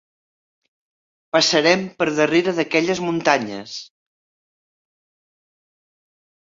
[1.37, 3.77] Passarem per darrere d'aquelles muntanyes.